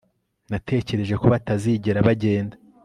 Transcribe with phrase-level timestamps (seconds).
[0.51, 2.55] Natekereje ko batazigera bagenda